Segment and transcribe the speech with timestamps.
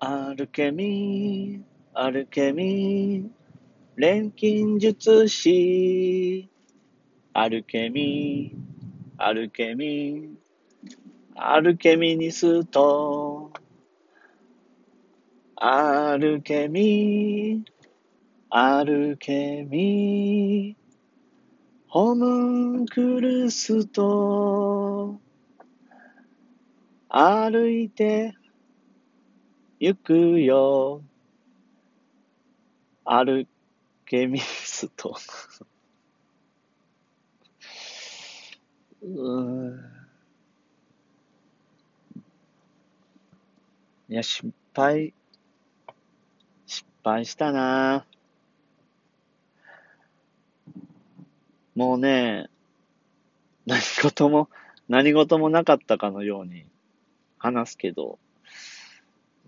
[0.00, 1.62] アルケミー、
[1.92, 3.28] アルケミー、
[3.96, 6.48] 錬金術師。
[7.32, 8.58] アルケミー、
[9.16, 10.28] アルケミー、
[11.34, 13.50] アルケミニスト。
[15.56, 17.64] アルケミー、
[18.50, 20.88] アルケミー、
[21.88, 25.18] ホムンクルスと
[27.08, 28.36] 歩いて
[29.80, 31.02] 行くよ。
[33.04, 33.46] アル
[34.06, 35.16] ケミスト。
[39.02, 39.80] うん。
[44.08, 45.14] いや、失敗、
[46.66, 48.06] 失敗したな
[51.74, 52.48] もうね、
[53.66, 54.48] 何事も、
[54.88, 56.64] 何事もなかったかのように
[57.38, 58.18] 話すけど、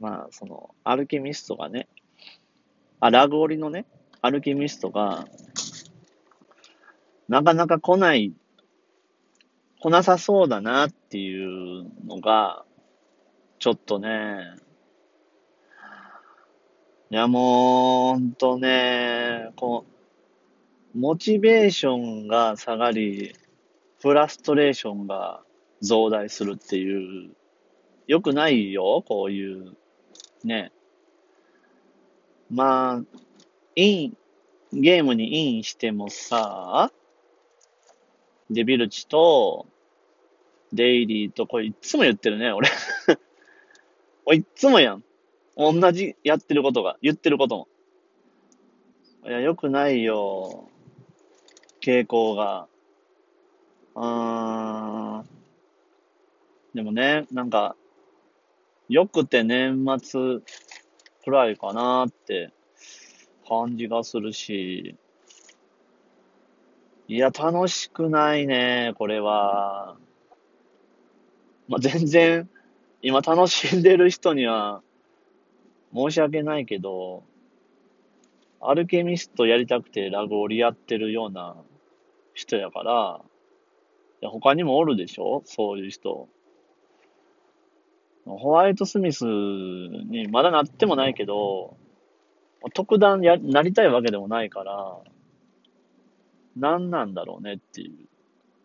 [0.00, 1.86] まあ、その、アルケミストがね、
[3.00, 3.84] あ、ラグオリのね、
[4.22, 5.26] アルケミストが、
[7.28, 8.32] なかなか来ない、
[9.78, 12.64] 来なさそうだなっていうのが、
[13.58, 14.54] ちょっとね、
[17.10, 19.84] いやもう、ほんとね、こ
[20.94, 23.34] う、モチベーションが下がり、
[24.00, 25.42] フラストレーションが
[25.82, 27.34] 増大するっていう、
[28.06, 29.76] 良くないよ、こういう、
[30.46, 30.72] ね。
[32.50, 33.04] まあ、
[33.76, 34.16] イン、
[34.72, 36.92] ゲームにインしてもさ、
[38.50, 39.66] デビルチと、
[40.72, 42.68] デイリーと、これいつも言ってるね、俺。
[44.26, 45.04] 俺いつもやん。
[45.56, 47.68] 同じやってることが、言ってることも。
[49.26, 50.68] いや、良くないよ。
[51.80, 52.68] 傾向が。
[53.94, 55.28] うーん。
[56.74, 57.76] でもね、なんか、
[58.90, 60.40] 良くて年末
[61.24, 62.50] くらいかなって
[63.48, 64.96] 感じがするし、
[67.06, 69.96] いや、楽しくないね、これは。
[71.68, 72.50] まあ、全然、
[73.00, 74.82] 今楽しんでる人には
[75.94, 77.22] 申し訳ないけど、
[78.60, 81.54] アルケミストやりたくてラグオリやってるような
[82.34, 83.20] 人やから、
[84.20, 86.28] いや他にもおるでしょそういう人。
[88.38, 91.76] ホワイトスミスにまだなってもないけど、
[92.74, 94.98] 特段や、なりたいわけでもないから、
[96.56, 97.88] 何なんだろうねってい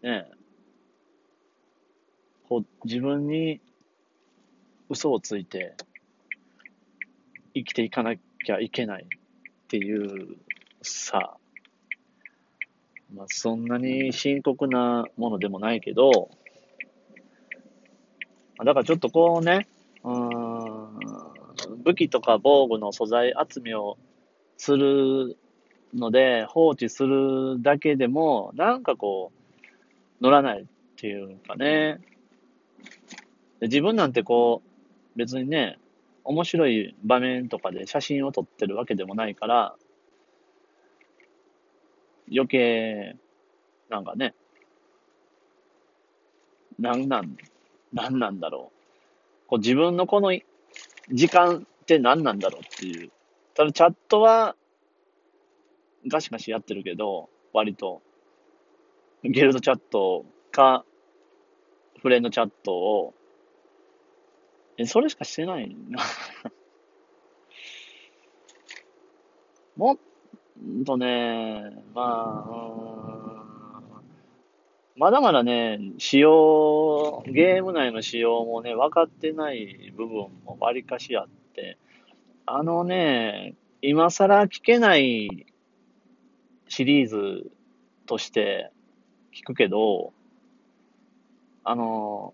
[0.03, 0.05] う。
[0.05, 0.25] ね
[2.47, 3.61] こう、自分に
[4.89, 5.75] 嘘をついて
[7.53, 10.37] 生きていかなきゃいけないっていう
[10.81, 11.37] さ、
[13.13, 16.29] まあそんなに深刻なものでもないけど、
[18.63, 19.67] だからちょっとこうね、
[20.03, 23.97] うん、武器とか防具の素材集めを
[24.57, 25.37] する
[25.93, 31.99] ので放置するだけでも、なんかこう、乗らないっていうかね。
[33.59, 34.61] で自分なんてこ
[35.15, 35.77] う、別にね、
[36.23, 39.75] 面白い場面とかで写真を撮ってるわけでもないから、
[42.31, 43.15] 余計、
[43.89, 44.33] なんかね、
[46.79, 47.37] なんなん、
[47.95, 49.47] なんなんだろう。
[49.47, 50.37] こう自分のこの
[51.11, 53.11] 時間って何なんだろうっていう。
[53.55, 54.55] ただチャットは
[56.07, 58.01] ガシガシやってるけど、割と。
[59.23, 60.85] ゲルドチャットか、
[62.01, 63.13] フレンドチャットを、
[64.77, 66.03] え、それしかしてないな。
[69.77, 69.97] もっ
[70.85, 73.04] とね、まあ、うん
[74.97, 81.77] まだまだね、仕様、ゲーム内の仕様もね、分かってない部分もわりかしあって、
[82.45, 85.47] あのね、今更聞けない
[86.69, 87.51] シリーズ
[88.05, 88.71] として
[89.33, 90.13] 聞くけど、
[91.65, 92.33] あの、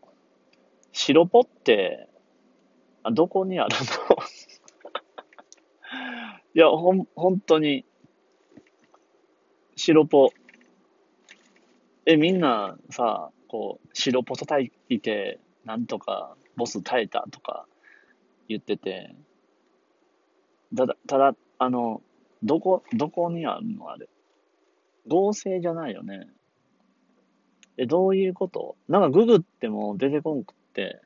[0.92, 2.08] 白ポって、
[3.02, 3.76] あどこにある
[4.10, 4.18] の？
[6.54, 7.86] いや、ほん、本当に、
[9.76, 10.32] 白ポ。
[12.06, 17.66] え、みんなさ、こう、白ポ叩いて、なんとか、ボス耐えたとか
[18.48, 19.16] 言ってて、
[20.76, 22.02] ただ、ただ、あの、
[22.44, 24.10] どこ、どこにあるのあれ。
[25.08, 26.28] 合成じゃないよね。
[27.78, 28.76] え、どういうこと？
[28.88, 31.02] なんかググっても出てこんくって、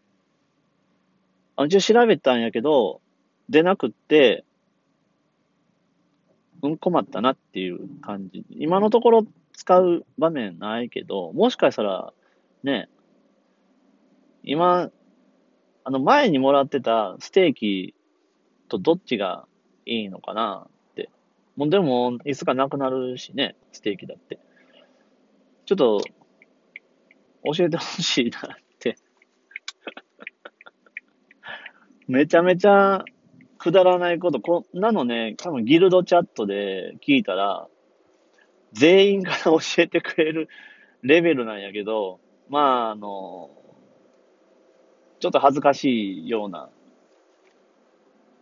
[1.57, 3.01] あ一応調べたんやけど、
[3.49, 4.43] 出なくって、
[6.61, 8.45] うん、困ったなっていう感じ。
[8.49, 12.13] 今のところ使う場面ないけど、もしかしたら、
[12.63, 12.89] ね、
[14.43, 14.91] 今、
[15.83, 17.95] あの前にもらってたステーキ
[18.69, 19.47] とどっちが
[19.85, 21.09] いいのかなって。
[21.55, 24.39] もうでも、いつかなくなるしね、ステーキだって。
[25.65, 26.01] ちょっと、
[27.53, 28.41] 教えてほしいなっ
[28.79, 28.95] て
[32.07, 33.05] めちゃめちゃ
[33.59, 37.67] くだらないこと、こんなのね、多分ギルドチャットで聞いたら、
[38.75, 40.49] 全員から教えてくれる
[41.01, 42.19] レベルなんやけど、
[42.49, 43.49] まあ、あの、
[45.19, 46.69] ちょっと恥ずかしいような。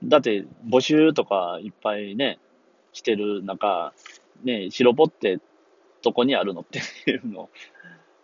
[0.03, 2.39] だって、募集とかいっぱいね、
[2.93, 3.93] してる中、
[4.43, 5.39] ね、白ポって
[6.01, 7.49] どこにあるのっていうの、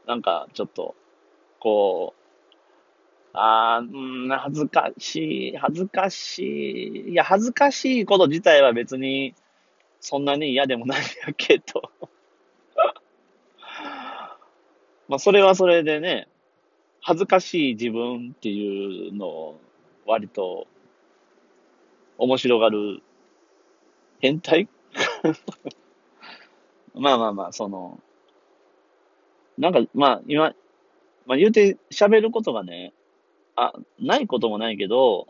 [0.08, 0.96] なんかちょっと、
[1.60, 2.20] こう、
[3.34, 7.12] ああ、うん、恥ずかしい、恥ずかしい。
[7.12, 9.36] いや、恥ずかしいこと自体は別に、
[10.02, 11.92] そんなに嫌でもないんやけど。
[15.08, 16.28] まあ、それはそれでね、
[17.02, 19.60] 恥ずかしい自分っていうのを
[20.06, 20.68] 割と
[22.18, 23.02] 面白がる
[24.20, 24.68] 変態？
[26.94, 28.00] まあまあまあ、その、
[29.58, 30.54] なんか、まあ今、
[31.26, 32.94] まあ言うて喋ることがね、
[33.56, 35.28] あ、ないこともないけど、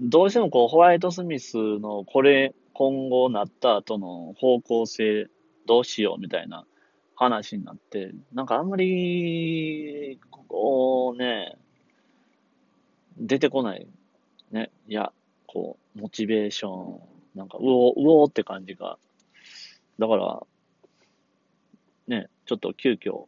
[0.00, 5.26] どうしてもこう、ホワイトスミスのこれ、今後なった後の方向性
[5.66, 6.64] どうしようみたいな
[7.16, 11.56] 話になって、なんかあんまり、こうね、
[13.18, 13.88] 出てこない。
[14.52, 14.70] ね。
[14.86, 15.12] いや、
[15.48, 17.00] こう、モチベーション、
[17.34, 18.96] なんか、うお、うおって感じが。
[19.98, 20.40] だから、
[22.06, 23.24] ね、ちょっと急遽、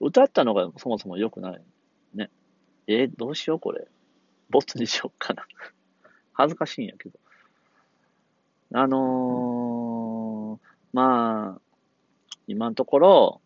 [0.00, 1.62] 歌ったのがそもそも良くない。
[2.14, 2.30] ね。
[2.86, 3.86] え、どうしようこれ。
[4.48, 5.46] ボツにしようかな。
[6.32, 7.18] 恥ずかしいんやけど。
[8.72, 11.60] あのー、まあ、
[12.46, 13.40] 今のところ、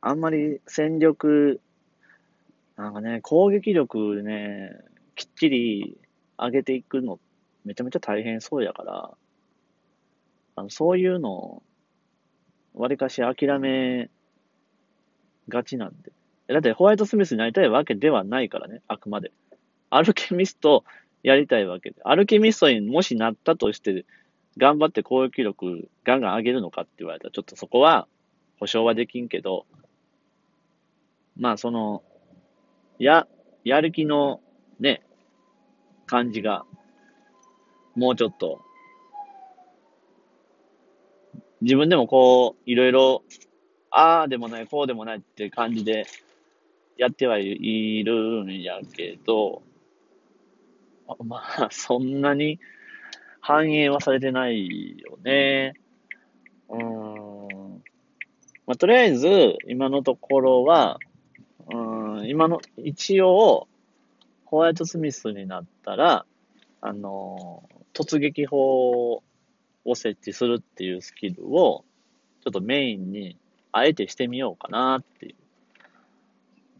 [0.00, 1.60] あんまり戦力、
[2.76, 4.70] なんかね、攻撃力ね、
[5.16, 5.98] きっちり
[6.38, 7.18] 上げていくの、
[7.64, 9.10] めちゃめちゃ大変そうやから、
[10.56, 11.62] あのそういうのを、
[12.74, 14.10] わりかし諦め
[15.48, 16.12] がちなんで。
[16.46, 19.32] だってホワイトスミスになりたいわけではないからね、あくまで。
[19.90, 20.84] アルケミスト
[21.24, 21.96] やりたいわけで。
[22.04, 24.04] アルケミストにもしなったとして、
[24.58, 28.06] 頑張って攻撃力ガンガン上げるのかって言われたら、ちょっとそこは
[28.60, 29.66] 保証はできんけど、
[31.36, 32.04] まあその、
[32.98, 33.26] や、
[33.64, 34.40] やる気の
[34.78, 35.02] ね、
[36.06, 36.66] 感じが、
[37.96, 38.60] もうちょっと、
[41.62, 43.22] 自分でもこう、いろいろ、
[43.90, 46.06] ああでもない、こうでもないって感じで、
[46.98, 49.62] やってはいるんやけど、
[51.24, 52.58] まあ、そんなに
[53.40, 55.74] 反映はされてないよね。
[56.68, 57.82] うん。
[58.66, 60.98] まあ、とりあえず、今のところは、
[61.70, 63.68] うん、今の、一応、
[64.46, 66.24] ホワイトスミスになったら、
[66.80, 69.22] あの、突撃砲
[69.84, 71.84] を設置するっていうスキルを、
[72.42, 73.36] ちょっとメインに、
[73.72, 75.34] あえてしてみようかなっていう、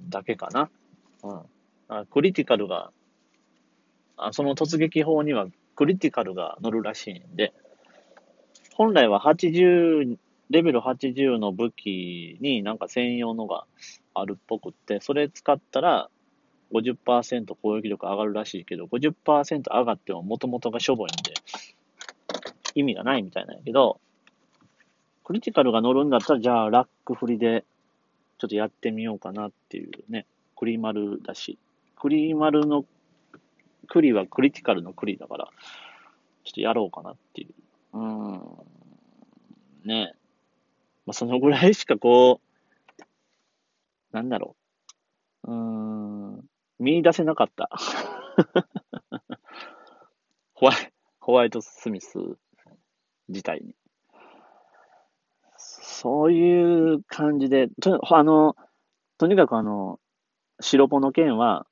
[0.09, 0.71] だけかな。
[1.23, 2.07] うん。
[2.07, 2.91] クリティカルが
[4.33, 5.47] その突撃砲には
[5.77, 7.53] クリティカルが乗るらしいんで、
[8.75, 10.17] 本来は80、
[10.51, 13.67] レベル80の武器になんか専用のが
[14.15, 16.09] あるっぽくって、それ使ったら
[16.73, 21.35] 50%攻撃力上がるらしいけど、50%上がっても元々がしょぼいんで、
[22.75, 24.01] 意味がないみたいなんやけど、
[25.25, 27.65] クリティカルが乗るんだったら、じゃあラック振りで
[28.39, 31.59] ちょっとやってみようかなっていうね、クリマルだし、
[31.97, 32.85] クリマルの
[33.85, 35.49] クリはクリティカルのクリだから、
[36.45, 37.55] ちょっとやろうかなっていう。
[37.99, 38.41] うん。
[39.85, 40.15] ね
[41.07, 43.05] まあ、そのぐらいしかこう、
[44.13, 44.57] なんだろ
[45.45, 45.53] う。
[45.53, 46.45] うん、
[46.79, 47.69] 見出せなかった。
[50.55, 52.19] ホワイホワイトスミス
[53.29, 53.75] 自体に。
[55.57, 58.57] そういう感じで、とあの、
[59.19, 59.99] とにかくあの、
[60.61, 61.67] 白ポの件は、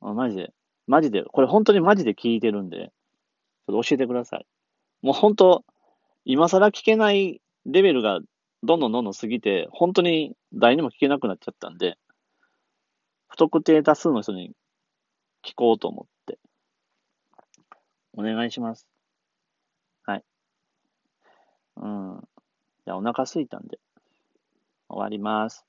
[0.00, 0.52] マジで
[0.88, 2.90] マジで、これ本当にマジで聞いてるんで、
[3.66, 4.46] ちょっと教えてください。
[5.02, 5.64] もう本当、
[6.24, 8.20] 今更聞けないレベルが
[8.62, 11.98] どんどんどんどん過ぎて、本当に誰にも聞けなくなっちゃったんで、
[13.28, 14.52] 不特定多数の人に
[15.44, 16.38] 聞こうと思って、
[18.16, 18.88] お願いします。
[20.04, 20.24] はい。
[21.76, 22.20] うん。
[22.86, 23.78] じゃあお腹すいたんで、
[24.88, 25.67] 終わります。